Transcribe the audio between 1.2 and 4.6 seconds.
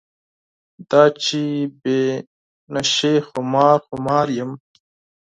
چې بې نشې خمار خمار یم.